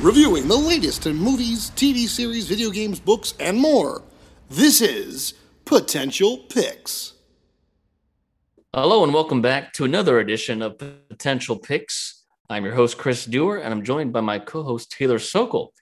Reviewing 0.00 0.48
the 0.48 0.56
latest 0.56 1.04
in 1.06 1.16
movies, 1.16 1.72
TV 1.76 2.08
series, 2.08 2.48
video 2.48 2.70
games, 2.70 2.98
books, 2.98 3.34
and 3.38 3.58
more. 3.58 4.00
This 4.48 4.80
is 4.80 5.34
Potential 5.66 6.38
Picks. 6.48 7.12
Hello 8.72 9.04
and 9.04 9.12
welcome 9.12 9.42
back 9.42 9.74
to 9.74 9.84
another 9.84 10.20
edition 10.20 10.62
of 10.62 10.78
Potential 10.78 11.58
Picks. 11.58 12.17
I'm 12.50 12.64
your 12.64 12.74
host, 12.74 12.96
Chris 12.96 13.26
Dewar, 13.26 13.58
and 13.58 13.74
I'm 13.74 13.84
joined 13.84 14.14
by 14.14 14.22
my 14.22 14.38
co 14.38 14.62
host, 14.62 14.90
Taylor 14.90 15.18
Sokol. 15.18 15.74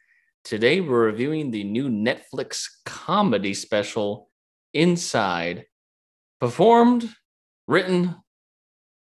Today, 0.43 0.81
we're 0.81 1.05
reviewing 1.07 1.53
the 1.53 1.63
new 1.63 1.89
Netflix 1.89 2.67
comedy 2.85 3.55
special, 3.55 4.29
Inside, 4.75 5.67
performed, 6.41 7.09
written, 7.69 8.17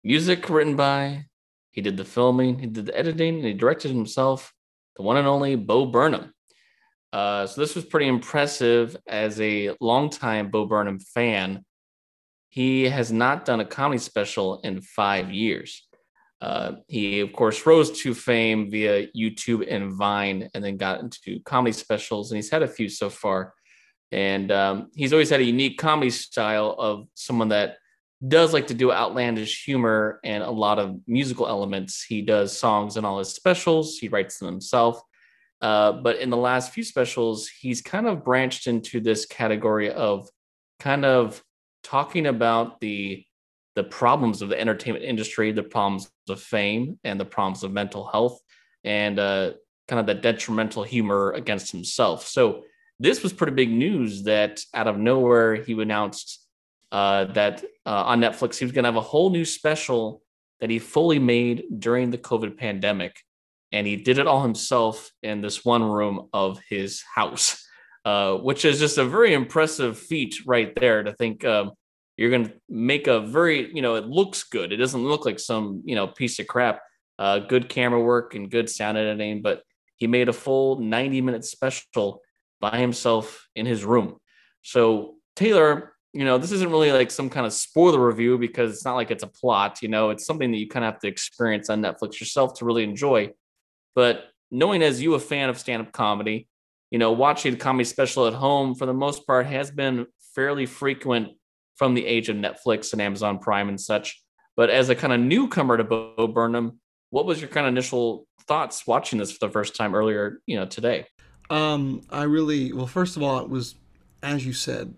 music 0.05 0.49
written 0.49 0.77
by, 0.77 1.25
he 1.71 1.81
did 1.81 1.97
the 1.97 2.05
filming, 2.05 2.59
he 2.59 2.65
did 2.65 2.85
the 2.85 2.97
editing, 2.97 3.35
and 3.35 3.45
he 3.45 3.53
directed 3.53 3.91
himself, 3.91 4.53
the 4.95 5.03
one 5.03 5.17
and 5.17 5.27
only 5.27 5.57
Bo 5.57 5.85
Burnham. 5.85 6.33
Uh, 7.11 7.45
so, 7.45 7.59
this 7.59 7.75
was 7.75 7.83
pretty 7.83 8.07
impressive 8.07 8.95
as 9.05 9.39
a 9.41 9.75
longtime 9.81 10.49
Bo 10.49 10.65
Burnham 10.65 10.99
fan 10.99 11.65
he 12.49 12.85
has 12.85 13.11
not 13.11 13.45
done 13.45 13.59
a 13.59 13.65
comedy 13.65 13.99
special 13.99 14.59
in 14.61 14.81
five 14.81 15.31
years. 15.31 15.87
Uh, 16.41 16.73
he, 16.87 17.19
of 17.19 17.33
course, 17.33 17.65
rose 17.65 17.91
to 18.01 18.13
fame 18.13 18.71
via 18.71 19.07
YouTube 19.07 19.65
and 19.69 19.93
Vine, 19.93 20.49
and 20.53 20.63
then 20.63 20.77
got 20.77 21.01
into 21.01 21.39
comedy 21.43 21.73
specials, 21.73 22.31
and 22.31 22.37
he's 22.37 22.49
had 22.49 22.63
a 22.63 22.67
few 22.67 22.87
so 22.87 23.09
far. 23.09 23.53
And 24.11 24.51
um, 24.51 24.89
he's 24.95 25.13
always 25.13 25.29
had 25.29 25.41
a 25.41 25.43
unique 25.43 25.77
comedy 25.77 26.09
style 26.09 26.75
of 26.79 27.07
someone 27.13 27.49
that 27.49 27.77
does 28.27 28.53
like 28.53 28.67
to 28.67 28.73
do 28.73 28.91
outlandish 28.91 29.63
humor 29.63 30.19
and 30.23 30.43
a 30.43 30.51
lot 30.51 30.79
of 30.79 30.97
musical 31.07 31.47
elements. 31.47 32.03
He 32.03 32.21
does 32.21 32.57
songs 32.57 32.97
in 32.97 33.05
all 33.05 33.19
his 33.19 33.33
specials, 33.33 33.97
he 33.97 34.09
writes 34.09 34.39
them 34.39 34.47
himself. 34.47 35.01
Uh, 35.61 35.91
but 35.91 36.17
in 36.17 36.29
the 36.29 36.37
last 36.37 36.73
few 36.73 36.83
specials, 36.83 37.47
he's 37.47 37.81
kind 37.81 38.07
of 38.07 38.23
branched 38.23 38.67
into 38.67 39.01
this 39.01 39.25
category 39.25 39.91
of 39.91 40.29
kind 40.79 41.03
of 41.03 41.43
talking 41.83 42.27
about 42.27 42.79
the 42.79 43.25
the 43.79 43.83
problems 43.85 44.41
of 44.41 44.49
the 44.49 44.59
entertainment 44.59 45.05
industry, 45.05 45.53
the 45.53 45.63
problems 45.63 46.11
of 46.27 46.41
fame, 46.41 46.99
and 47.05 47.17
the 47.17 47.23
problems 47.23 47.63
of 47.63 47.71
mental 47.71 48.05
health, 48.05 48.37
and 48.83 49.17
uh, 49.17 49.51
kind 49.87 50.01
of 50.01 50.05
the 50.05 50.15
detrimental 50.15 50.83
humor 50.83 51.31
against 51.31 51.71
himself. 51.71 52.27
So 52.27 52.65
this 52.99 53.23
was 53.23 53.31
pretty 53.31 53.53
big 53.53 53.71
news 53.71 54.23
that 54.23 54.59
out 54.73 54.87
of 54.87 54.97
nowhere 54.97 55.55
he 55.55 55.81
announced 55.81 56.45
uh, 56.91 57.23
that 57.39 57.63
uh, 57.85 58.03
on 58.11 58.19
Netflix 58.19 58.57
he 58.57 58.65
was 58.65 58.73
going 58.73 58.83
to 58.83 58.89
have 58.89 58.97
a 58.97 59.11
whole 59.13 59.29
new 59.29 59.45
special 59.45 60.21
that 60.59 60.69
he 60.69 60.77
fully 60.77 61.19
made 61.19 61.63
during 61.79 62.11
the 62.11 62.17
COVID 62.17 62.57
pandemic, 62.57 63.15
and 63.71 63.87
he 63.87 63.95
did 63.95 64.17
it 64.17 64.27
all 64.27 64.43
himself 64.43 65.09
in 65.23 65.39
this 65.39 65.63
one 65.63 65.83
room 65.83 66.27
of 66.33 66.59
his 66.69 67.01
house. 67.15 67.65
Uh, 68.05 68.35
which 68.37 68.63
is 68.63 68.79
just 68.79 68.97
a 68.97 69.03
very 69.03 69.33
impressive 69.33 69.99
feat 69.99 70.37
right 70.45 70.73
there 70.79 71.03
to 71.03 71.11
think 71.13 71.43
um, 71.43 71.71
you're 72.19 72.29
going 72.29 72.47
to 72.47 72.53
make 72.67 73.07
a 73.07 73.21
very, 73.21 73.73
you 73.73 73.81
know, 73.81 73.95
it 73.95 74.05
looks 74.05 74.43
good. 74.43 74.73
It 74.73 74.75
doesn't 74.75 75.01
look 75.01 75.25
like 75.25 75.39
some, 75.39 75.81
you 75.85 75.95
know, 75.95 76.05
piece 76.05 76.37
of 76.39 76.47
crap. 76.47 76.81
Uh, 77.17 77.39
good 77.39 77.69
camera 77.69 78.01
work 78.01 78.35
and 78.35 78.51
good 78.51 78.69
sound 78.69 78.97
editing, 78.97 79.41
but 79.41 79.63
he 79.95 80.05
made 80.05 80.27
a 80.27 80.33
full 80.33 80.79
90 80.81 81.21
minute 81.21 81.45
special 81.45 82.21
by 82.59 82.77
himself 82.77 83.47
in 83.55 83.65
his 83.65 83.85
room. 83.85 84.17
So, 84.63 85.15
Taylor, 85.37 85.93
you 86.11 86.25
know, 86.25 86.37
this 86.37 86.51
isn't 86.51 86.69
really 86.69 86.91
like 86.91 87.09
some 87.09 87.29
kind 87.29 87.45
of 87.45 87.53
spoiler 87.53 88.05
review 88.05 88.37
because 88.37 88.73
it's 88.73 88.85
not 88.85 88.95
like 88.95 89.11
it's 89.11 89.23
a 89.23 89.27
plot, 89.27 89.81
you 89.81 89.87
know, 89.87 90.09
it's 90.09 90.25
something 90.25 90.51
that 90.51 90.57
you 90.57 90.67
kind 90.67 90.83
of 90.83 90.93
have 90.93 91.01
to 91.01 91.07
experience 91.07 91.69
on 91.69 91.81
Netflix 91.81 92.19
yourself 92.19 92.53
to 92.55 92.65
really 92.65 92.83
enjoy. 92.83 93.31
But 93.95 94.25
knowing 94.51 94.83
as 94.83 95.01
you 95.01 95.13
a 95.13 95.19
fan 95.19 95.47
of 95.47 95.57
stand 95.57 95.83
up 95.83 95.93
comedy, 95.93 96.49
you 96.91 96.99
know, 96.99 97.13
watching 97.13 97.53
a 97.53 97.57
comedy 97.57 97.85
special 97.85 98.27
at 98.27 98.33
home 98.33 98.75
for 98.75 98.85
the 98.85 98.93
most 98.93 99.25
part 99.25 99.45
has 99.45 99.71
been 99.71 100.05
fairly 100.35 100.65
frequent 100.65 101.29
from 101.79 101.93
the 101.93 102.05
age 102.05 102.27
of 102.27 102.35
Netflix 102.35 102.91
and 102.91 103.01
Amazon 103.01 103.39
Prime 103.39 103.69
and 103.69 103.79
such. 103.79 104.21
But 104.57 104.69
as 104.69 104.89
a 104.89 104.95
kind 104.95 105.13
of 105.13 105.21
newcomer 105.21 105.77
to 105.77 105.85
Bo 105.85 106.27
Burnham, 106.27 106.81
what 107.09 107.25
was 107.25 107.39
your 107.39 107.49
kind 107.49 107.65
of 107.65 107.71
initial 107.71 108.27
thoughts 108.47 108.85
watching 108.85 109.17
this 109.17 109.31
for 109.31 109.47
the 109.47 109.51
first 109.51 109.77
time 109.77 109.95
earlier, 109.95 110.41
you 110.45 110.57
know, 110.57 110.65
today? 110.65 111.05
Um, 111.49 112.01
I 112.09 112.23
really 112.23 112.73
well. 112.73 112.85
First 112.85 113.15
of 113.15 113.23
all, 113.23 113.39
it 113.39 113.49
was, 113.49 113.75
as 114.21 114.45
you 114.45 114.51
said, 114.51 114.93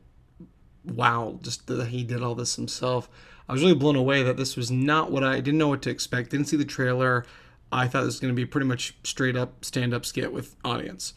wow, 0.84 1.38
just 1.44 1.68
that 1.68 1.88
he 1.88 2.03
did 2.03 2.24
all 2.24 2.34
this 2.34 2.56
himself. 2.56 3.08
I 3.48 3.53
was 3.53 3.62
really 3.62 3.75
blown 3.75 3.96
away 3.96 4.24
that 4.24 4.36
this 4.36 4.58
was 4.58 4.72
not 4.72 5.12
what 5.12 5.24
I, 5.24 5.36
didn't 5.36 5.59
know 5.59 5.68
what 5.68 5.84
to 5.84 5.92
expect. 5.92 6.31
Didn't 6.31 6.48
see 6.48 6.58
the 6.58 6.66
trailer. 6.66 7.25
I 7.72 7.88
thought 7.88 8.02
this 8.02 8.16
was 8.16 8.19
going 8.19 8.34
to 8.34 8.36
be 8.36 8.46
pretty 8.46 8.68
much 8.68 8.96
straight 9.03 9.38
up 9.38 9.63
stand 9.63 9.94
up 9.94 10.06
skit 10.06 10.34
with 10.34 10.56
audience 10.66 11.13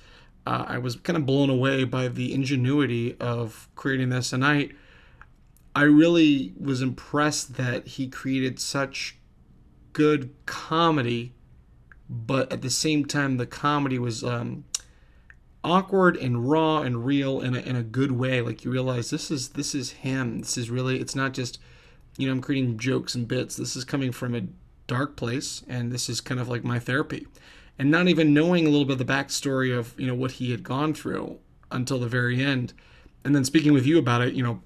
uh, 0.46 0.64
I 0.68 0.78
was 0.78 0.96
kind 0.96 1.16
of 1.16 1.26
blown 1.26 1.50
away 1.50 1.84
by 1.84 2.08
the 2.08 2.34
ingenuity 2.34 3.16
of 3.18 3.68
creating 3.76 4.10
this, 4.10 4.32
and 4.32 4.44
I 4.44 4.70
I 5.74 5.82
really 5.82 6.54
was 6.58 6.82
impressed 6.82 7.56
that 7.56 7.86
he 7.86 8.08
created 8.08 8.60
such 8.60 9.18
good 9.92 10.34
comedy, 10.46 11.34
but 12.08 12.52
at 12.52 12.62
the 12.62 12.70
same 12.70 13.04
time 13.04 13.36
the 13.36 13.46
comedy 13.46 13.98
was 13.98 14.22
um, 14.22 14.64
awkward 15.64 16.16
and 16.16 16.48
raw 16.48 16.82
and 16.82 17.04
real 17.04 17.40
in 17.40 17.56
a, 17.56 17.60
in 17.60 17.76
a 17.76 17.82
good 17.82 18.12
way. 18.12 18.40
Like 18.40 18.64
you 18.64 18.70
realize 18.70 19.10
this 19.10 19.30
is 19.30 19.50
this 19.50 19.74
is 19.74 19.90
him. 19.90 20.40
This 20.40 20.56
is 20.56 20.70
really 20.70 21.00
it's 21.00 21.14
not 21.14 21.32
just 21.32 21.58
you 22.16 22.26
know 22.26 22.32
I'm 22.32 22.40
creating 22.40 22.78
jokes 22.78 23.14
and 23.14 23.26
bits. 23.26 23.56
This 23.56 23.74
is 23.74 23.84
coming 23.84 24.12
from 24.12 24.34
a 24.34 24.42
dark 24.86 25.16
place, 25.16 25.62
and 25.68 25.90
this 25.90 26.08
is 26.08 26.20
kind 26.20 26.40
of 26.40 26.48
like 26.48 26.62
my 26.62 26.78
therapy 26.78 27.26
and 27.78 27.90
not 27.90 28.08
even 28.08 28.34
knowing 28.34 28.66
a 28.66 28.70
little 28.70 28.84
bit 28.84 29.00
of 29.00 29.06
the 29.06 29.12
backstory 29.12 29.76
of 29.76 29.98
you 29.98 30.06
know 30.06 30.14
what 30.14 30.32
he 30.32 30.50
had 30.50 30.62
gone 30.62 30.94
through 30.94 31.38
until 31.70 31.98
the 31.98 32.08
very 32.08 32.42
end 32.42 32.72
and 33.24 33.34
then 33.34 33.44
speaking 33.44 33.72
with 33.72 33.86
you 33.86 33.98
about 33.98 34.22
it 34.22 34.34
you 34.34 34.42
know 34.42 34.60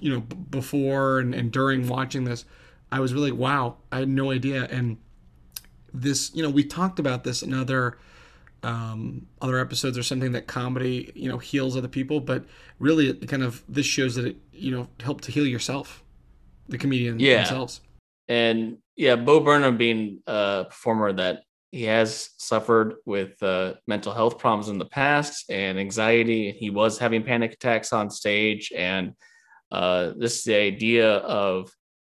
you 0.00 0.12
know 0.12 0.20
b- 0.20 0.36
before 0.50 1.18
and, 1.18 1.34
and 1.34 1.52
during 1.52 1.88
watching 1.88 2.24
this 2.24 2.44
i 2.90 3.00
was 3.00 3.14
really 3.14 3.32
wow 3.32 3.76
i 3.90 3.98
had 3.98 4.08
no 4.08 4.30
idea 4.30 4.66
and 4.70 4.98
this 5.92 6.34
you 6.34 6.42
know 6.42 6.50
we 6.50 6.64
talked 6.64 6.98
about 6.98 7.24
this 7.24 7.42
in 7.42 7.52
other 7.52 7.98
um, 8.64 9.26
other 9.40 9.58
episodes 9.58 9.98
or 9.98 10.04
something 10.04 10.32
that 10.32 10.46
comedy 10.46 11.10
you 11.16 11.28
know 11.28 11.38
heals 11.38 11.76
other 11.76 11.88
people 11.88 12.20
but 12.20 12.44
really 12.78 13.10
it 13.10 13.28
kind 13.28 13.42
of 13.42 13.64
this 13.68 13.86
shows 13.86 14.14
that 14.14 14.24
it 14.24 14.36
you 14.52 14.70
know 14.70 14.88
helped 15.00 15.24
to 15.24 15.32
heal 15.32 15.46
yourself 15.46 16.04
the 16.68 16.78
comedian 16.78 17.18
yeah. 17.18 17.38
themselves 17.38 17.80
and 18.28 18.78
yeah 18.94 19.16
bo 19.16 19.40
burnham 19.40 19.76
being 19.76 20.20
a 20.28 20.64
performer 20.68 21.12
that 21.12 21.42
he 21.72 21.84
has 21.84 22.28
suffered 22.36 22.96
with 23.06 23.42
uh, 23.42 23.74
mental 23.86 24.12
health 24.12 24.38
problems 24.38 24.68
in 24.68 24.76
the 24.76 24.84
past 24.84 25.50
and 25.50 25.80
anxiety. 25.80 26.52
He 26.52 26.68
was 26.68 26.98
having 26.98 27.22
panic 27.22 27.54
attacks 27.54 27.94
on 27.94 28.10
stage, 28.10 28.70
and 28.76 29.14
uh, 29.72 30.12
this 30.16 30.38
is 30.38 30.44
the 30.44 30.54
idea 30.54 31.16
of 31.16 31.72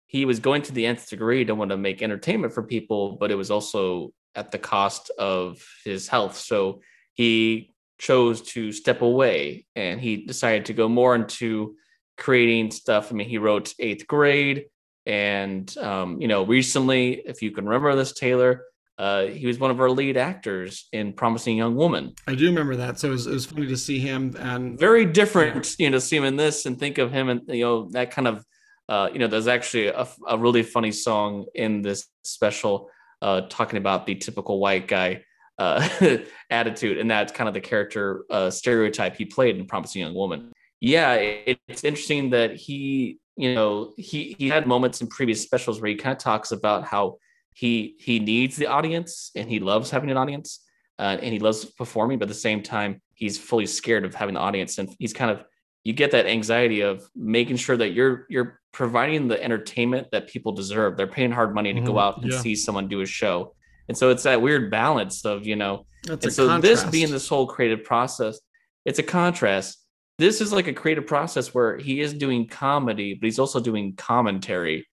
he 0.08 0.24
was 0.24 0.40
going 0.40 0.62
to 0.62 0.72
the 0.72 0.86
nth 0.86 1.08
degree 1.08 1.44
to 1.44 1.54
want 1.54 1.70
to 1.70 1.76
make 1.76 2.02
entertainment 2.02 2.52
for 2.52 2.64
people, 2.64 3.16
but 3.18 3.30
it 3.30 3.36
was 3.36 3.50
also 3.50 4.12
at 4.34 4.50
the 4.50 4.58
cost 4.58 5.10
of 5.18 5.64
his 5.84 6.08
health. 6.08 6.36
So 6.36 6.80
he 7.14 7.70
chose 7.98 8.42
to 8.52 8.72
step 8.72 9.02
away, 9.02 9.66
and 9.76 10.00
he 10.00 10.26
decided 10.26 10.66
to 10.66 10.72
go 10.72 10.88
more 10.88 11.14
into 11.14 11.76
creating 12.16 12.72
stuff. 12.72 13.10
I 13.10 13.14
mean, 13.14 13.28
he 13.28 13.38
wrote 13.38 13.72
Eighth 13.78 14.06
Grade, 14.08 14.66
and 15.06 15.76
um, 15.78 16.20
you 16.20 16.26
know, 16.26 16.44
recently, 16.44 17.22
if 17.24 17.40
you 17.40 17.52
can 17.52 17.66
remember 17.66 17.94
this, 17.94 18.12
Taylor 18.12 18.64
uh, 18.98 19.26
he 19.26 19.46
was 19.46 19.58
one 19.58 19.70
of 19.70 19.80
our 19.80 19.90
lead 19.90 20.16
actors 20.16 20.88
in 20.92 21.12
Promising 21.12 21.56
Young 21.56 21.74
Woman. 21.74 22.14
I 22.28 22.34
do 22.34 22.46
remember 22.46 22.76
that. 22.76 22.98
So 22.98 23.08
it 23.08 23.12
was, 23.12 23.26
it 23.26 23.32
was 23.32 23.46
funny 23.46 23.66
to 23.66 23.76
see 23.76 23.98
him 23.98 24.36
and 24.38 24.78
very 24.78 25.04
different, 25.04 25.74
you 25.78 25.90
know, 25.90 25.98
see 25.98 26.16
him 26.16 26.24
in 26.24 26.36
this 26.36 26.66
and 26.66 26.78
think 26.78 26.98
of 26.98 27.10
him 27.10 27.28
and, 27.28 27.40
you 27.48 27.64
know, 27.64 27.88
that 27.90 28.12
kind 28.12 28.28
of, 28.28 28.44
uh, 28.88 29.08
you 29.12 29.18
know, 29.18 29.26
there's 29.26 29.48
actually 29.48 29.88
a, 29.88 30.06
a 30.28 30.38
really 30.38 30.62
funny 30.62 30.92
song 30.92 31.46
in 31.54 31.82
this 31.82 32.06
special 32.22 32.88
uh, 33.20 33.42
talking 33.48 33.78
about 33.78 34.06
the 34.06 34.14
typical 34.14 34.60
white 34.60 34.86
guy 34.86 35.24
uh, 35.58 35.88
attitude. 36.50 36.98
And 36.98 37.10
that's 37.10 37.32
kind 37.32 37.48
of 37.48 37.54
the 37.54 37.60
character 37.60 38.24
uh, 38.30 38.50
stereotype 38.50 39.16
he 39.16 39.24
played 39.24 39.56
in 39.56 39.66
Promising 39.66 40.02
Young 40.02 40.14
Woman. 40.14 40.52
Yeah, 40.80 41.14
it, 41.14 41.58
it's 41.66 41.82
interesting 41.82 42.30
that 42.30 42.54
he, 42.54 43.18
you 43.36 43.54
know, 43.54 43.92
he, 43.96 44.36
he 44.38 44.48
had 44.48 44.68
moments 44.68 45.00
in 45.00 45.08
previous 45.08 45.42
specials 45.42 45.80
where 45.80 45.88
he 45.88 45.96
kind 45.96 46.12
of 46.12 46.22
talks 46.22 46.52
about 46.52 46.84
how 46.84 47.16
he 47.54 47.96
he 47.98 48.18
needs 48.18 48.56
the 48.56 48.66
audience 48.66 49.30
and 49.34 49.48
he 49.48 49.58
loves 49.58 49.90
having 49.90 50.10
an 50.10 50.16
audience 50.16 50.60
uh, 50.98 51.16
and 51.22 51.32
he 51.32 51.38
loves 51.38 51.64
performing 51.64 52.18
but 52.18 52.24
at 52.24 52.28
the 52.28 52.34
same 52.34 52.62
time 52.62 53.00
he's 53.14 53.38
fully 53.38 53.66
scared 53.66 54.04
of 54.04 54.14
having 54.14 54.34
the 54.34 54.40
audience 54.40 54.78
and 54.78 54.94
he's 54.98 55.12
kind 55.12 55.30
of 55.30 55.42
you 55.84 55.92
get 55.92 56.10
that 56.10 56.26
anxiety 56.26 56.80
of 56.82 57.02
making 57.14 57.56
sure 57.56 57.76
that 57.76 57.92
you're 57.92 58.26
you're 58.28 58.60
providing 58.72 59.28
the 59.28 59.42
entertainment 59.42 60.08
that 60.12 60.28
people 60.28 60.52
deserve 60.52 60.96
they're 60.96 61.06
paying 61.06 61.30
hard 61.30 61.54
money 61.54 61.72
to 61.72 61.78
mm-hmm. 61.78 61.86
go 61.86 61.98
out 61.98 62.22
and 62.22 62.30
yeah. 62.30 62.40
see 62.40 62.54
someone 62.54 62.88
do 62.88 63.00
a 63.00 63.06
show 63.06 63.54
And 63.88 63.96
so 63.96 64.10
it's 64.10 64.22
that 64.22 64.40
weird 64.40 64.70
balance 64.70 65.24
of, 65.24 65.46
you 65.46 65.56
know, 65.56 65.86
That's 66.04 66.24
and 66.24 66.32
so 66.32 66.46
contrast. 66.48 66.84
this 66.84 66.90
being 66.90 67.10
this 67.10 67.28
whole 67.28 67.46
creative 67.46 67.84
process, 67.84 68.40
it's 68.84 68.98
a 68.98 69.02
contrast. 69.02 69.78
This 70.18 70.40
is 70.40 70.52
like 70.52 70.68
a 70.68 70.72
creative 70.72 71.06
process 71.06 71.52
where 71.52 71.76
he 71.76 72.00
is 72.00 72.14
doing 72.14 72.46
comedy, 72.46 73.14
but 73.14 73.24
he's 73.24 73.38
also 73.38 73.60
doing 73.60 73.96
commentary. 73.96 74.86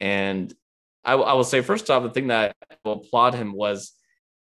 And 0.00 0.52
I, 1.04 1.14
I 1.14 1.32
will 1.34 1.44
say, 1.44 1.60
first 1.60 1.90
off, 1.90 2.02
the 2.02 2.10
thing 2.10 2.28
that 2.28 2.56
I 2.70 2.76
will 2.84 2.94
applaud 2.94 3.34
him 3.34 3.52
was 3.52 3.92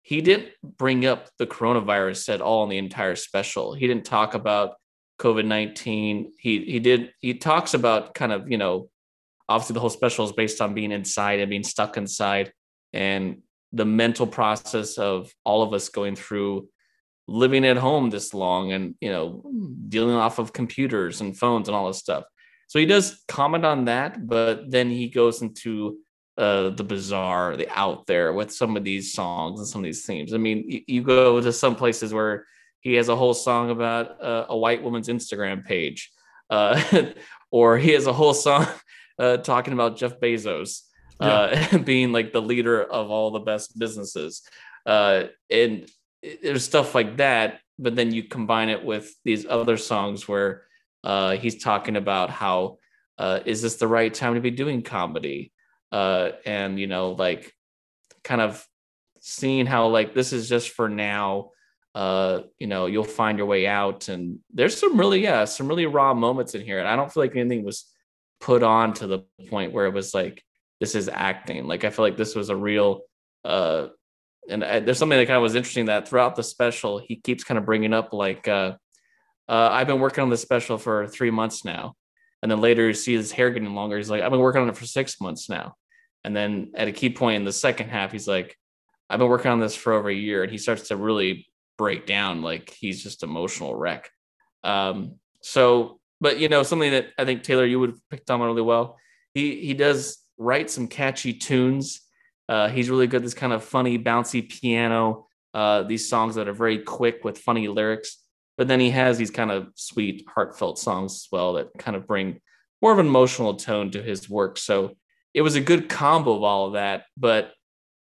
he 0.01 0.21
didn't 0.21 0.49
bring 0.63 1.05
up 1.05 1.29
the 1.37 1.47
coronavirus 1.47 2.33
at 2.33 2.41
all 2.41 2.63
in 2.63 2.69
the 2.69 2.77
entire 2.77 3.15
special. 3.15 3.73
He 3.73 3.87
didn't 3.87 4.05
talk 4.05 4.33
about 4.33 4.75
COVID 5.19 5.45
nineteen. 5.45 6.33
He 6.37 6.63
he 6.65 6.79
did 6.79 7.13
he 7.19 7.35
talks 7.35 7.73
about 7.73 8.13
kind 8.13 8.31
of 8.31 8.49
you 8.51 8.57
know, 8.57 8.89
obviously 9.47 9.73
the 9.73 9.79
whole 9.79 9.89
special 9.89 10.25
is 10.25 10.31
based 10.31 10.61
on 10.61 10.73
being 10.73 10.91
inside 10.91 11.39
and 11.39 11.49
being 11.49 11.63
stuck 11.63 11.97
inside, 11.97 12.51
and 12.91 13.41
the 13.71 13.85
mental 13.85 14.27
process 14.27 14.97
of 14.97 15.31
all 15.43 15.63
of 15.63 15.73
us 15.73 15.89
going 15.89 16.15
through 16.15 16.67
living 17.27 17.65
at 17.65 17.77
home 17.77 18.09
this 18.09 18.33
long 18.33 18.71
and 18.71 18.95
you 18.99 19.09
know 19.09 19.43
dealing 19.87 20.15
off 20.15 20.39
of 20.39 20.53
computers 20.53 21.21
and 21.21 21.37
phones 21.37 21.67
and 21.67 21.75
all 21.75 21.87
this 21.87 21.97
stuff 21.97 22.25
so 22.67 22.79
he 22.79 22.85
does 22.85 23.23
comment 23.29 23.65
on 23.65 23.85
that 23.85 24.27
but 24.27 24.69
then 24.69 24.89
he 24.89 25.07
goes 25.07 25.41
into 25.41 25.97
uh, 26.37 26.69
the 26.69 26.83
bizarre 26.83 27.55
the 27.55 27.67
out 27.69 28.05
there 28.07 28.33
with 28.33 28.51
some 28.51 28.75
of 28.75 28.83
these 28.83 29.13
songs 29.13 29.59
and 29.59 29.67
some 29.67 29.81
of 29.81 29.85
these 29.85 30.05
themes. 30.05 30.33
I 30.33 30.37
mean 30.37 30.63
you, 30.67 30.81
you 30.87 31.03
go 31.03 31.39
to 31.39 31.53
some 31.53 31.75
places 31.75 32.13
where 32.13 32.45
he 32.81 32.95
has 32.95 33.09
a 33.09 33.15
whole 33.15 33.33
song 33.33 33.69
about 33.69 34.21
uh, 34.21 34.45
a 34.49 34.57
white 34.57 34.83
woman's 34.83 35.07
instagram 35.07 35.63
page 35.63 36.11
uh, 36.49 36.81
or 37.51 37.77
he 37.77 37.91
has 37.91 38.07
a 38.07 38.13
whole 38.13 38.33
song 38.33 38.67
uh, 39.19 39.37
talking 39.37 39.73
about 39.73 39.95
jeff 39.95 40.19
bezos 40.19 40.81
uh, 41.19 41.77
being 41.83 42.11
like 42.11 42.33
the 42.33 42.41
leader 42.41 42.83
of 42.83 43.09
all 43.09 43.31
the 43.31 43.39
best 43.39 43.77
businesses. 43.77 44.43
Uh, 44.85 45.23
and 45.49 45.89
there's 46.41 46.63
stuff 46.63 46.93
like 46.93 47.17
that, 47.17 47.59
but 47.79 47.95
then 47.95 48.11
you 48.11 48.23
combine 48.23 48.69
it 48.69 48.83
with 48.83 49.13
these 49.23 49.45
other 49.45 49.77
songs 49.77 50.27
where 50.27 50.63
uh, 51.03 51.31
he's 51.31 51.63
talking 51.63 51.95
about 51.95 52.29
how 52.29 52.77
uh, 53.17 53.39
is 53.45 53.61
this 53.61 53.75
the 53.75 53.87
right 53.87 54.13
time 54.13 54.35
to 54.35 54.41
be 54.41 54.51
doing 54.51 54.81
comedy, 54.81 55.51
uh, 55.93 56.31
and 56.45 56.79
you 56.79 56.87
know, 56.87 57.11
like 57.11 57.53
kind 58.23 58.41
of 58.41 58.65
seeing 59.21 59.65
how 59.65 59.87
like 59.87 60.13
this 60.13 60.33
is 60.33 60.49
just 60.49 60.69
for 60.69 60.89
now. 60.89 61.51
Uh, 61.95 62.41
you 62.57 62.65
know, 62.65 62.87
you'll 62.87 63.03
find 63.03 63.37
your 63.37 63.45
way 63.45 63.67
out, 63.67 64.09
and 64.09 64.39
there's 64.51 64.77
some 64.77 64.99
really 64.99 65.21
yeah, 65.21 65.45
some 65.45 65.67
really 65.67 65.85
raw 65.85 66.13
moments 66.13 66.55
in 66.55 66.61
here, 66.61 66.79
and 66.79 66.87
I 66.87 66.95
don't 66.95 67.13
feel 67.13 67.21
like 67.23 67.35
anything 67.35 67.63
was 67.63 67.85
put 68.43 68.61
on 68.61 68.93
to 68.93 69.07
the 69.07 69.19
point 69.49 69.71
where 69.71 69.85
it 69.85 69.93
was 69.93 70.13
like 70.13 70.43
this 70.81 70.95
is 70.95 71.07
acting. 71.07 71.65
Like 71.65 71.85
I 71.85 71.89
feel 71.89 72.03
like 72.03 72.17
this 72.17 72.35
was 72.35 72.49
a 72.49 72.55
real 72.55 73.01
uh 73.45 73.87
and 74.49 74.65
I, 74.65 74.81
there's 74.81 74.97
something 74.97 75.17
that 75.17 75.27
kind 75.27 75.37
of 75.37 75.43
was 75.43 75.55
interesting 75.55 75.85
that 75.85 76.09
throughout 76.09 76.35
the 76.35 76.43
special 76.43 76.97
he 76.99 77.15
keeps 77.15 77.45
kind 77.45 77.57
of 77.57 77.65
bringing 77.65 77.93
up 77.93 78.11
like 78.11 78.45
uh, 78.49 78.73
uh 79.47 79.69
I've 79.71 79.87
been 79.87 80.01
working 80.01 80.23
on 80.23 80.29
this 80.29 80.41
special 80.41 80.77
for 80.77 81.07
3 81.07 81.31
months 81.31 81.63
now. 81.63 81.95
And 82.41 82.51
then 82.51 82.59
later 82.59 82.85
you 82.85 82.93
see 82.93 83.13
his 83.13 83.31
hair 83.31 83.49
getting 83.49 83.73
longer. 83.73 83.95
He's 83.95 84.09
like 84.09 84.21
I've 84.21 84.31
been 84.31 84.41
working 84.41 84.61
on 84.61 84.67
it 84.67 84.75
for 84.75 84.85
6 84.85 85.21
months 85.21 85.47
now. 85.47 85.75
And 86.23 86.35
then 86.35 86.71
at 86.75 86.87
a 86.87 86.91
key 86.91 87.09
point 87.09 87.37
in 87.37 87.45
the 87.45 87.51
second 87.51 87.89
half 87.89 88.11
he's 88.11 88.27
like 88.27 88.57
I've 89.09 89.19
been 89.19 89.29
working 89.29 89.51
on 89.51 89.59
this 89.59 89.75
for 89.75 89.93
over 89.93 90.09
a 90.09 90.13
year 90.13 90.43
and 90.43 90.51
he 90.51 90.57
starts 90.57 90.87
to 90.87 90.95
really 90.95 91.47
break 91.77 92.05
down 92.05 92.41
like 92.41 92.69
he's 92.69 93.03
just 93.03 93.23
emotional 93.23 93.75
wreck. 93.75 94.09
Um 94.63 95.15
so 95.41 95.99
but 96.21 96.39
you 96.39 96.47
know 96.47 96.63
something 96.63 96.91
that 96.91 97.07
I 97.17 97.25
think 97.25 97.43
Taylor 97.43 97.65
you 97.65 97.79
would 97.79 97.91
have 97.91 98.09
picked 98.09 98.31
on 98.31 98.41
really 98.41 98.61
well. 98.61 98.97
He 99.33 99.59
he 99.65 99.73
does 99.73 100.23
write 100.37 100.69
some 100.69 100.87
catchy 100.87 101.33
tunes. 101.33 102.01
Uh, 102.49 102.67
he's 102.69 102.89
really 102.89 103.07
good. 103.07 103.23
This 103.23 103.33
kind 103.33 103.53
of 103.53 103.63
funny, 103.63 103.97
bouncy 103.97 104.47
piano. 104.47 105.27
Uh, 105.53 105.83
these 105.83 106.09
songs 106.09 106.35
that 106.35 106.47
are 106.47 106.53
very 106.53 106.79
quick 106.79 107.23
with 107.23 107.37
funny 107.37 107.67
lyrics. 107.67 108.17
But 108.57 108.67
then 108.67 108.79
he 108.79 108.89
has 108.91 109.17
these 109.17 109.31
kind 109.31 109.51
of 109.51 109.67
sweet, 109.75 110.25
heartfelt 110.27 110.79
songs 110.79 111.13
as 111.13 111.27
well 111.31 111.53
that 111.53 111.69
kind 111.77 111.95
of 111.97 112.07
bring 112.07 112.39
more 112.81 112.91
of 112.91 112.99
an 112.99 113.07
emotional 113.07 113.55
tone 113.55 113.91
to 113.91 114.01
his 114.01 114.29
work. 114.29 114.57
So 114.57 114.95
it 115.33 115.41
was 115.41 115.55
a 115.55 115.61
good 115.61 115.89
combo 115.89 116.35
of 116.35 116.43
all 116.43 116.67
of 116.67 116.73
that. 116.73 117.05
But 117.17 117.53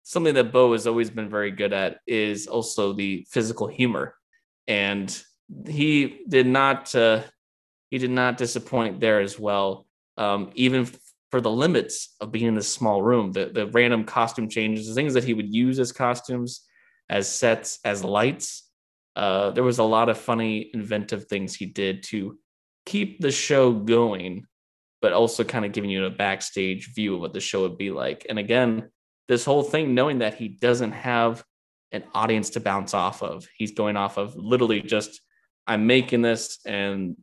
something 0.04 0.34
that 0.36 0.52
Bo 0.52 0.74
has 0.74 0.88
always 0.88 1.10
been 1.10 1.30
very 1.30 1.52
good 1.52 1.74
at 1.74 2.00
is 2.06 2.48
also 2.48 2.94
the 2.94 3.26
physical 3.30 3.68
humor, 3.68 4.16
and 4.68 5.24
he 5.68 6.22
did 6.28 6.48
not 6.48 6.94
uh, 6.96 7.22
he 7.90 7.98
did 7.98 8.12
not 8.12 8.38
disappoint 8.38 9.00
there 9.00 9.22
as 9.22 9.40
well. 9.40 9.86
Um, 10.18 10.52
even 10.56 10.88
for 11.32 11.42
the 11.42 11.52
limits 11.52 12.16
of 12.22 12.32
being 12.32 12.46
in 12.46 12.54
this 12.54 12.72
small 12.72 13.02
room, 13.02 13.32
the, 13.32 13.46
the 13.46 13.66
random 13.68 14.04
costume 14.04 14.48
changes, 14.48 14.88
the 14.88 14.94
things 14.94 15.16
that 15.16 15.24
he 15.24 15.34
would 15.34 15.52
use 15.52 15.80
as 15.80 15.92
costumes, 15.92 16.62
as 17.10 17.28
sets, 17.28 17.80
as 17.84 18.04
lights. 18.04 18.70
Uh, 19.16 19.50
there 19.52 19.64
was 19.64 19.80
a 19.80 19.84
lot 19.84 20.10
of 20.10 20.18
funny, 20.18 20.70
inventive 20.74 21.26
things 21.26 21.56
he 21.56 21.66
did 21.66 22.04
to 22.04 22.38
keep 22.86 23.20
the 23.20 23.32
show 23.32 23.72
going, 23.72 24.46
but 25.04 25.12
also 25.12 25.44
kind 25.44 25.66
of 25.66 25.74
giving 25.74 25.90
you 25.90 26.06
a 26.06 26.10
backstage 26.10 26.94
view 26.96 27.16
of 27.16 27.20
what 27.20 27.34
the 27.34 27.40
show 27.42 27.64
would 27.64 27.78
be 27.78 27.92
like. 27.92 28.26
And 28.30 28.40
again, 28.40 28.90
this 29.28 29.44
whole 29.44 29.62
thing, 29.62 29.94
knowing 29.94 30.20
that 30.20 30.36
he 30.36 30.48
doesn't 30.48 30.94
have 30.94 31.44
an 31.92 32.06
audience 32.14 32.52
to 32.52 32.62
bounce 32.62 32.94
off 32.94 33.22
of, 33.22 33.46
he's 33.58 33.72
going 33.72 33.98
off 33.98 34.16
of 34.18 34.34
literally 34.38 34.82
just, 34.82 35.20
I'm 35.68 35.88
making 35.88 36.22
this 36.22 36.60
and 36.66 37.18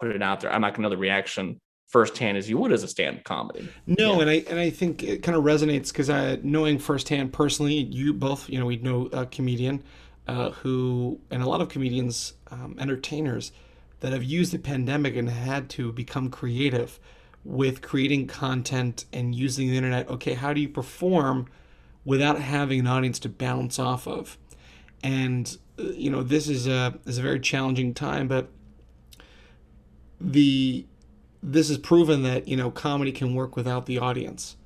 put 0.00 0.10
it 0.10 0.22
out 0.22 0.40
there. 0.40 0.52
I'm 0.52 0.60
not 0.60 0.70
going 0.74 0.82
to 0.82 0.88
know 0.88 0.90
the 0.90 0.96
reaction 0.96 1.60
firsthand 1.86 2.36
as 2.36 2.50
you 2.50 2.58
would 2.58 2.72
as 2.72 2.82
a 2.82 2.88
stand 2.88 3.22
comedy. 3.22 3.68
No, 3.86 4.14
Yeah. 4.16 4.20
and 4.22 4.30
I 4.30 4.44
and 4.50 4.58
I 4.58 4.70
think 4.70 5.04
it 5.04 5.22
kind 5.22 5.38
of 5.38 5.44
resonates 5.44 5.88
because 5.92 6.10
I 6.10 6.40
knowing 6.42 6.80
firsthand 6.80 7.32
personally, 7.32 7.74
you 7.74 8.12
both, 8.12 8.50
you 8.50 8.58
know, 8.58 8.66
we 8.66 8.78
know 8.78 9.06
a 9.12 9.24
comedian 9.24 9.84
uh, 10.26 10.50
who, 10.50 11.20
and 11.30 11.44
a 11.44 11.48
lot 11.48 11.60
of 11.60 11.68
comedians, 11.68 12.32
um, 12.50 12.74
entertainers 12.80 13.52
that 14.00 14.12
have 14.12 14.24
used 14.24 14.52
the 14.52 14.58
pandemic 14.58 15.14
and 15.14 15.30
had 15.30 15.68
to 15.70 15.92
become 15.92 16.28
creative 16.28 16.98
with 17.44 17.82
creating 17.82 18.26
content 18.26 19.04
and 19.12 19.34
using 19.34 19.70
the 19.70 19.76
internet. 19.76 20.08
Okay, 20.08 20.34
how 20.34 20.52
do 20.52 20.60
you 20.60 20.68
perform 20.68 21.46
without 22.04 22.38
having 22.38 22.80
an 22.80 22.86
audience 22.86 23.18
to 23.20 23.28
bounce 23.28 23.78
off 23.78 24.06
of? 24.06 24.38
And 25.02 25.56
uh, 25.78 25.84
you 25.92 26.10
know, 26.10 26.22
this 26.22 26.48
is 26.48 26.66
a 26.66 26.98
is 27.06 27.18
a 27.18 27.22
very 27.22 27.40
challenging 27.40 27.94
time, 27.94 28.28
but 28.28 28.50
the 30.20 30.86
this 31.42 31.68
has 31.68 31.78
proven 31.78 32.22
that 32.22 32.46
you 32.46 32.56
know 32.56 32.70
comedy 32.70 33.12
can 33.12 33.34
work 33.34 33.56
without 33.56 33.86
the 33.86 33.98
audience. 33.98 34.56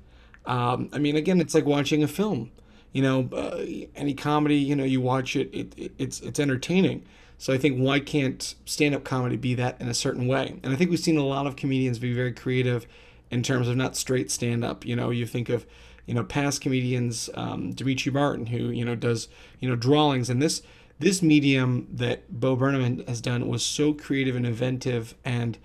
Um, 0.45 0.89
I 0.93 0.99
mean, 0.99 1.15
again, 1.15 1.39
it's 1.39 1.55
like 1.55 1.65
watching 1.65 2.03
a 2.03 2.07
film. 2.07 2.51
You 2.91 3.01
know, 3.01 3.29
uh, 3.33 3.65
any 3.95 4.13
comedy, 4.13 4.55
you 4.55 4.75
know, 4.75 4.85
you 4.85 5.01
watch 5.01 5.35
it, 5.35 5.49
it, 5.53 5.73
it, 5.77 5.91
it's 5.97 6.21
it's 6.21 6.39
entertaining. 6.39 7.05
So 7.37 7.53
I 7.53 7.57
think 7.57 7.77
why 7.77 7.99
can't 7.99 8.55
stand-up 8.65 9.03
comedy 9.03 9.35
be 9.35 9.55
that 9.55 9.79
in 9.81 9.87
a 9.87 9.93
certain 9.93 10.27
way? 10.27 10.59
And 10.63 10.73
I 10.73 10.75
think 10.75 10.89
we've 10.89 10.99
seen 10.99 11.17
a 11.17 11.25
lot 11.25 11.47
of 11.47 11.55
comedians 11.55 11.99
be 11.99 12.13
very 12.13 12.31
creative 12.31 12.87
in 13.29 13.43
terms 13.43 13.67
of 13.67 13.75
not 13.75 13.95
straight 13.95 14.31
stand-up. 14.31 14.85
You 14.85 14.95
know, 14.95 15.09
you 15.09 15.25
think 15.25 15.49
of 15.49 15.65
you 16.05 16.13
know 16.13 16.23
past 16.23 16.61
comedians, 16.61 17.29
um, 17.33 17.71
Demetri 17.71 18.11
Martin, 18.11 18.47
who 18.47 18.69
you 18.69 18.85
know 18.85 18.95
does 18.95 19.27
you 19.59 19.69
know 19.69 19.75
drawings, 19.75 20.29
and 20.29 20.41
this 20.41 20.61
this 20.99 21.21
medium 21.21 21.87
that 21.91 22.39
Bo 22.39 22.55
Burnham 22.55 23.03
has 23.05 23.19
done 23.21 23.47
was 23.47 23.63
so 23.63 23.93
creative 23.93 24.35
and 24.35 24.45
inventive 24.45 25.15
and 25.25 25.57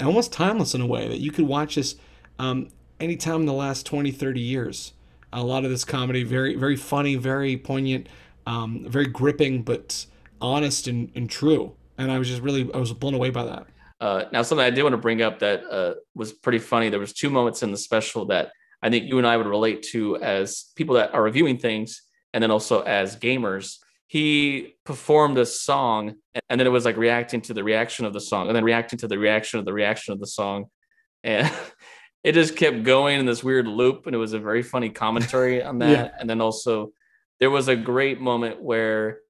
almost 0.00 0.32
timeless 0.32 0.74
in 0.74 0.80
a 0.80 0.86
way 0.86 1.08
that 1.08 1.20
you 1.20 1.30
could 1.30 1.46
watch 1.46 1.76
this 1.76 1.96
um, 2.38 2.68
anytime 3.00 3.40
in 3.40 3.46
the 3.46 3.52
last 3.52 3.86
20 3.86 4.10
30 4.10 4.40
years 4.40 4.92
a 5.32 5.42
lot 5.42 5.64
of 5.64 5.70
this 5.70 5.84
comedy 5.84 6.22
very 6.22 6.54
very 6.56 6.76
funny 6.76 7.14
very 7.14 7.56
poignant 7.56 8.08
um, 8.46 8.84
very 8.88 9.06
gripping 9.06 9.62
but 9.62 10.06
honest 10.44 10.86
and, 10.86 11.10
and 11.14 11.30
true 11.30 11.72
and 11.98 12.10
i 12.10 12.18
was 12.18 12.28
just 12.28 12.42
really 12.42 12.68
i 12.74 12.78
was 12.78 12.92
blown 12.92 13.14
away 13.14 13.30
by 13.30 13.44
that 13.44 13.66
Uh, 14.00 14.24
now, 14.32 14.42
something 14.42 14.66
I 14.66 14.70
did 14.70 14.82
want 14.82 14.92
to 14.92 14.98
bring 14.98 15.22
up 15.22 15.38
that 15.38 15.64
uh, 15.70 15.94
was 16.14 16.32
pretty 16.32 16.58
funny. 16.58 16.90
There 16.90 17.00
was 17.00 17.14
two 17.14 17.30
moments 17.30 17.62
in 17.62 17.70
the 17.70 17.78
special 17.78 18.26
that 18.26 18.50
I 18.82 18.90
think 18.90 19.08
you 19.08 19.16
and 19.18 19.26
I 19.26 19.36
would 19.38 19.46
relate 19.46 19.82
to 19.92 20.16
as 20.18 20.66
people 20.76 20.96
that 20.96 21.14
are 21.14 21.22
reviewing 21.22 21.58
things, 21.58 22.02
and 22.32 22.42
then 22.42 22.50
also 22.50 22.82
as 22.82 23.16
gamers. 23.16 23.78
He 24.06 24.74
performed 24.84 25.38
a 25.38 25.46
song, 25.46 26.16
and 26.48 26.60
then 26.60 26.66
it 26.66 26.70
was 26.70 26.84
like 26.84 26.98
reacting 26.98 27.40
to 27.42 27.54
the 27.54 27.64
reaction 27.64 28.04
of 28.04 28.12
the 28.12 28.20
song, 28.20 28.48
and 28.48 28.54
then 28.54 28.64
reacting 28.64 28.98
to 28.98 29.08
the 29.08 29.18
reaction 29.18 29.58
of 29.58 29.64
the 29.64 29.72
reaction 29.72 30.12
of 30.12 30.20
the 30.20 30.26
song, 30.26 30.66
and 31.22 31.50
it 32.24 32.32
just 32.32 32.56
kept 32.56 32.82
going 32.82 33.20
in 33.20 33.26
this 33.26 33.42
weird 33.42 33.66
loop. 33.66 34.06
And 34.06 34.14
it 34.14 34.18
was 34.18 34.34
a 34.34 34.38
very 34.38 34.62
funny 34.62 34.90
commentary 34.90 35.62
on 35.62 35.78
that. 35.82 35.90
Yeah. 35.90 36.10
And 36.18 36.28
then 36.28 36.40
also, 36.42 36.92
there 37.40 37.50
was 37.50 37.68
a 37.68 37.76
great 37.76 38.20
moment 38.20 38.60
where 38.60 39.20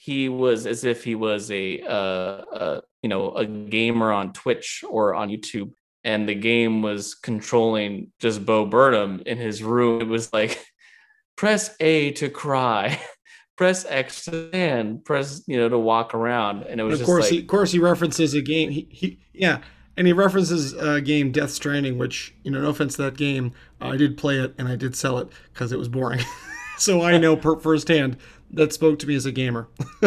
he 0.00 0.28
was 0.28 0.64
as 0.64 0.84
if 0.84 1.02
he 1.02 1.16
was 1.16 1.50
a 1.50 1.80
uh, 1.82 1.90
uh 1.90 2.80
you 3.02 3.08
know 3.08 3.32
a 3.32 3.44
gamer 3.44 4.12
on 4.12 4.32
Twitch 4.32 4.84
or 4.88 5.12
on 5.12 5.28
YouTube, 5.28 5.72
and 6.04 6.28
the 6.28 6.36
game 6.36 6.82
was 6.82 7.16
controlling 7.16 8.12
just 8.20 8.46
Bo 8.46 8.64
Burnham 8.64 9.20
in 9.26 9.38
his 9.38 9.60
room. 9.60 10.00
It 10.00 10.06
was 10.06 10.32
like 10.32 10.64
press 11.36 11.74
A 11.80 12.12
to 12.12 12.30
cry, 12.30 13.00
press 13.56 13.84
X 13.86 14.24
to 14.26 14.48
stand, 14.50 15.04
press 15.04 15.42
you 15.48 15.56
know 15.56 15.68
to 15.68 15.78
walk 15.78 16.14
around, 16.14 16.62
and 16.62 16.80
it 16.80 16.84
was 16.84 16.94
of 16.94 16.98
just 17.00 17.06
course 17.06 17.24
like 17.24 17.32
he, 17.32 17.38
of 17.40 17.48
course 17.48 17.72
he 17.72 17.80
references 17.80 18.34
a 18.34 18.40
game 18.40 18.70
he, 18.70 18.86
he 18.92 19.18
yeah 19.34 19.58
and 19.96 20.06
he 20.06 20.12
references 20.12 20.74
a 20.74 21.00
game 21.00 21.32
death 21.32 21.50
stranding 21.50 21.98
which 21.98 22.32
you 22.44 22.52
know 22.52 22.60
no 22.60 22.68
offense 22.68 22.94
to 22.94 23.02
that 23.02 23.16
game 23.16 23.52
i 23.80 23.96
did 23.96 24.16
play 24.16 24.38
it 24.38 24.54
and 24.56 24.68
i 24.68 24.76
did 24.76 24.94
sell 24.94 25.18
it 25.18 25.28
because 25.52 25.72
it 25.72 25.78
was 25.78 25.88
boring 25.88 26.20
so 26.78 27.02
I 27.02 27.18
know 27.18 27.36
per- 27.36 27.58
firsthand 27.58 28.16
that 28.52 28.72
spoke 28.72 28.98
to 29.00 29.06
me 29.06 29.14
as 29.14 29.26
a 29.26 29.32
gamer. 29.32 29.68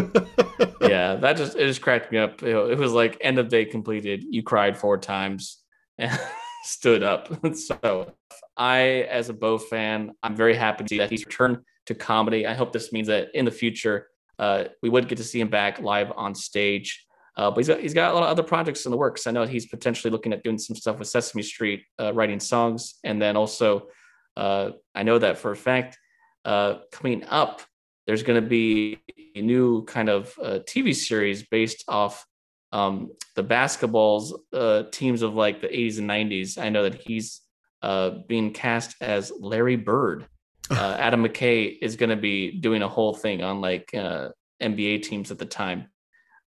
yeah, 0.82 1.16
that 1.16 1.34
just 1.38 1.56
it 1.56 1.68
just 1.68 1.82
cracked 1.82 2.12
me 2.12 2.18
up. 2.18 2.42
It 2.44 2.78
was 2.78 2.94
like 2.94 3.18
end 3.22 3.40
of 3.40 3.50
day 3.50 3.66
completed. 3.66 4.24
You 4.30 4.44
cried 4.44 4.78
four 4.78 4.98
times 4.98 5.60
and 5.98 6.18
stood 6.64 7.04
up. 7.04 7.30
so 7.56 8.14
I, 8.58 9.08
as 9.10 9.30
a 9.30 9.34
Bo 9.34 9.58
fan, 9.58 10.12
I'm 10.24 10.36
very 10.36 10.56
happy 10.56 10.84
to 10.84 10.90
see 10.90 10.98
that 10.98 11.12
he's 11.12 11.26
returned 11.26 11.60
to 11.88 11.96
comedy. 11.96 12.48
I 12.48 12.54
hope 12.54 12.74
this 12.74 12.92
means 12.92 13.08
that 13.08 13.30
in 13.34 13.46
the 13.46 13.52
future 13.52 14.08
uh, 14.40 14.66
we 14.82 14.90
would 14.90 15.08
get 15.08 15.18
to 15.18 15.24
see 15.24 15.40
him 15.40 15.50
back 15.50 15.80
live 15.80 16.12
on 16.16 16.36
stage. 16.36 17.06
Uh, 17.38 17.50
but 17.50 17.58
he's 17.58 17.68
got, 17.70 17.80
he's 17.80 17.94
got 17.94 18.12
a 18.12 18.14
lot 18.14 18.24
of 18.24 18.30
other 18.30 18.44
projects 18.44 18.86
in 18.86 18.92
the 18.92 18.98
works. 18.98 19.26
I 19.26 19.32
know 19.32 19.46
he's 19.46 19.66
potentially 19.66 20.12
looking 20.12 20.34
at 20.34 20.44
doing 20.44 20.58
some 20.58 20.76
stuff 20.76 21.00
with 21.00 21.08
Sesame 21.08 21.44
Street, 21.44 21.84
uh, 22.00 22.14
writing 22.14 22.42
songs, 22.42 22.96
and 23.06 23.22
then 23.22 23.38
also 23.38 23.88
uh, 24.36 24.72
I 24.94 25.04
know 25.04 25.18
that 25.18 25.38
for 25.38 25.52
a 25.52 25.56
fact 25.56 25.98
uh, 26.44 26.80
coming 26.92 27.24
up 27.26 27.62
there's 28.08 28.24
going 28.24 28.42
to 28.42 28.48
be 28.48 29.00
a 29.36 29.42
new 29.42 29.86
kind 29.86 30.10
of 30.10 30.34
uh, 30.42 30.60
TV 30.68 30.96
series 30.96 31.44
based 31.44 31.84
off 31.88 32.26
um, 32.72 33.12
the 33.36 33.44
basketballs 33.44 34.34
uh, 34.54 34.84
teams 34.92 35.22
of 35.22 35.36
like 35.36 35.62
the 35.62 35.68
80s 35.68 36.00
and 36.00 36.10
90s. 36.10 36.62
I 36.62 36.70
know 36.70 36.84
that 36.84 36.96
he's 36.96 37.42
uh, 37.82 38.12
being 38.28 38.54
cast 38.54 38.96
as 39.02 39.32
Larry 39.40 39.76
Bird. 39.76 40.28
Uh, 40.70 40.96
Adam 40.98 41.22
McKay 41.22 41.76
is 41.82 41.98
going 41.98 42.12
to 42.12 42.16
be 42.16 42.50
doing 42.62 42.82
a 42.82 42.88
whole 42.88 43.14
thing 43.14 43.44
on 43.44 43.60
like 43.60 43.94
uh, 43.94 44.30
NBA 44.64 45.04
teams 45.04 45.30
at 45.30 45.38
the 45.38 45.46
time. 45.46 45.90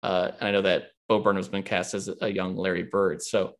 and 0.03 0.33
I 0.41 0.51
know 0.51 0.63
that 0.63 0.93
Bo 1.11 1.19
Burnham's 1.19 1.49
been 1.49 1.63
cast 1.63 1.93
as 1.93 2.09
a 2.23 2.31
young 2.31 2.57
Larry 2.57 2.85
Bird. 2.85 3.21
So 3.21 3.53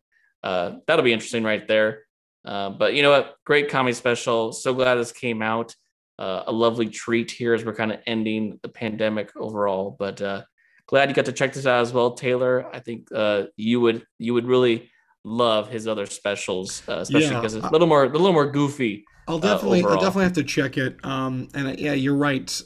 that'll 0.43 1.03
be 1.03 1.13
interesting 1.13 1.45
right 1.45 1.69
there. 1.69 2.05
but 2.43 2.95
you 2.95 3.03
know 3.03 3.11
what? 3.11 3.37
Great 3.45 3.69
comedy 3.69 3.93
special. 3.93 4.53
So 4.53 4.73
glad 4.73 4.95
this 4.95 5.13
came 5.13 5.43
out 5.43 5.75
uh, 6.19 6.45
a 6.47 6.53
lovely 6.53 6.89
treat 6.89 7.31
here 7.31 7.55
as 7.55 7.65
we're 7.65 7.75
kind 7.75 7.93
of 7.93 8.01
ending 8.07 8.59
the 8.63 8.69
pandemic 8.69 9.31
overall. 9.37 9.97
But 9.99 10.21
uh, 10.23 10.43
glad 10.87 11.09
you 11.09 11.15
got 11.15 11.25
to 11.27 11.33
check 11.33 11.53
this 11.53 11.67
out 11.67 11.81
as 11.81 11.93
well, 11.93 12.13
Taylor. 12.13 12.67
I 12.73 12.81
think 12.81 13.09
uh, 13.15 13.45
you 13.57 13.81
would 13.81 14.07
you 14.19 14.35
would 14.35 14.47
really 14.47 14.91
love 15.25 15.69
his 15.69 15.89
other 15.89 16.07
specials, 16.07 16.83
uh, 16.89 16.99
especially 16.99 17.31
yeah, 17.31 17.41
because 17.41 17.55
it's 17.55 17.67
a 17.67 17.71
little 17.71 17.89
more 17.89 18.05
a 18.05 18.09
little 18.09 18.33
more 18.33 18.51
goofy. 18.51 19.05
I'll 19.27 19.37
uh, 19.37 19.41
definitely 19.41 19.85
I'll 19.85 19.95
definitely 19.95 20.25
have 20.25 20.33
to 20.35 20.45
check 20.45 20.77
it. 20.77 21.05
Um, 21.05 21.49
and 21.55 21.69
uh, 21.69 21.75
yeah, 21.79 21.95
you're 21.95 22.15
right. 22.15 22.63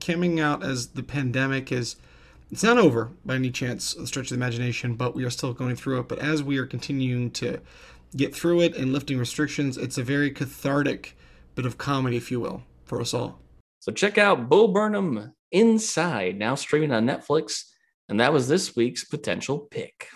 coming 0.00 0.40
out 0.40 0.64
as 0.64 0.88
the 0.88 1.02
pandemic 1.02 1.72
is. 1.72 1.96
It's 2.52 2.64
not 2.64 2.78
over 2.78 3.12
by 3.24 3.36
any 3.36 3.52
chance, 3.52 3.94
stretch 4.06 4.24
of 4.24 4.30
the 4.30 4.34
imagination, 4.34 4.96
but 4.96 5.14
we 5.14 5.22
are 5.22 5.30
still 5.30 5.52
going 5.52 5.76
through 5.76 6.00
it. 6.00 6.08
But 6.08 6.18
as 6.18 6.42
we 6.42 6.58
are 6.58 6.66
continuing 6.66 7.30
to 7.30 7.60
get 8.16 8.34
through 8.34 8.62
it 8.62 8.76
and 8.76 8.92
lifting 8.92 9.18
restrictions, 9.18 9.78
it's 9.78 9.96
a 9.96 10.02
very 10.02 10.32
cathartic 10.32 11.16
bit 11.54 11.64
of 11.64 11.78
comedy, 11.78 12.16
if 12.16 12.32
you 12.32 12.40
will 12.40 12.64
for 12.90 13.00
us 13.00 13.14
all. 13.14 13.40
So 13.78 13.92
check 13.92 14.18
out 14.18 14.50
Bo 14.50 14.68
Burnham 14.68 15.32
Inside, 15.52 16.38
now 16.38 16.54
streaming 16.54 16.92
on 16.92 17.06
Netflix. 17.06 17.64
And 18.08 18.20
that 18.20 18.32
was 18.32 18.48
this 18.48 18.76
week's 18.76 19.04
potential 19.04 19.60
pick. 19.70 20.08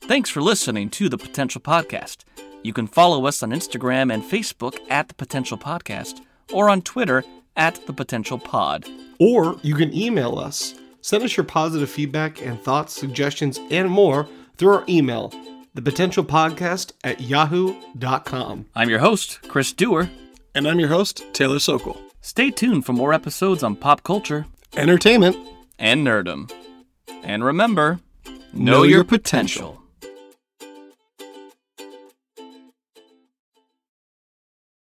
Thanks 0.00 0.30
for 0.30 0.42
listening 0.42 0.90
to 0.90 1.08
the 1.08 1.18
Potential 1.18 1.60
Podcast. 1.60 2.24
You 2.62 2.72
can 2.72 2.86
follow 2.86 3.26
us 3.26 3.42
on 3.42 3.50
Instagram 3.50 4.12
and 4.12 4.22
Facebook 4.22 4.78
at 4.90 5.08
the 5.08 5.14
Potential 5.14 5.56
Podcast 5.56 6.20
or 6.52 6.68
on 6.68 6.82
Twitter 6.82 7.22
at 7.56 7.86
the 7.86 7.92
Potential 7.92 8.38
Pod. 8.38 8.86
Or 9.20 9.58
you 9.62 9.74
can 9.74 9.94
email 9.94 10.38
us. 10.38 10.74
Send 11.02 11.22
us 11.22 11.36
your 11.36 11.44
positive 11.44 11.90
feedback 11.90 12.44
and 12.44 12.60
thoughts, 12.60 12.94
suggestions, 12.94 13.60
and 13.70 13.88
more 13.90 14.28
through 14.56 14.74
our 14.74 14.84
email, 14.88 15.32
thepotentialpodcast 15.76 16.92
at 17.04 17.20
yahoo.com. 17.20 18.66
I'm 18.74 18.88
your 18.88 19.00
host, 19.00 19.40
Chris 19.48 19.72
Dewar. 19.72 20.10
And 20.54 20.68
I'm 20.68 20.78
your 20.78 20.90
host, 20.90 21.24
Taylor 21.32 21.58
Sokol. 21.58 21.98
Stay 22.20 22.50
tuned 22.50 22.84
for 22.84 22.92
more 22.92 23.14
episodes 23.14 23.62
on 23.62 23.74
pop 23.74 24.02
culture, 24.02 24.44
entertainment, 24.76 25.34
and 25.78 26.06
nerdom. 26.06 26.52
And 27.22 27.42
remember, 27.42 28.00
know, 28.26 28.32
know 28.52 28.82
your, 28.82 28.96
your 28.96 29.04
potential. 29.04 29.62
potential. 29.62 29.81